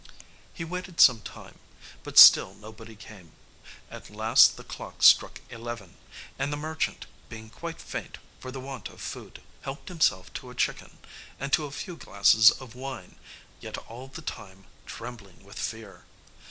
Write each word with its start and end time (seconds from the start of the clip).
He 0.51 0.63
waited 0.63 0.99
some 0.99 1.21
time, 1.21 1.59
but 2.03 2.17
still 2.17 2.55
nobody 2.55 2.95
came; 2.95 3.33
at 3.91 4.09
last 4.09 4.57
the 4.57 4.63
clock 4.63 5.03
struck 5.03 5.41
eleven, 5.51 5.95
and 6.39 6.51
the 6.51 6.57
merchant, 6.57 7.05
being 7.29 7.51
quite 7.51 7.79
faint 7.79 8.17
for 8.39 8.49
the 8.49 8.59
want 8.59 8.89
of 8.89 8.99
food, 8.99 9.43
helped 9.61 9.89
himself 9.89 10.33
to 10.33 10.49
a 10.49 10.55
chicken, 10.55 10.97
and 11.39 11.53
to 11.53 11.65
a 11.65 11.71
few 11.71 11.97
glasses 11.97 12.49
of 12.49 12.73
wine, 12.73 13.17
yet 13.59 13.77
all 13.77 14.07
the 14.07 14.23
time 14.23 14.65
trembling 14.87 15.43
with 15.43 15.59
fear. 15.59 16.03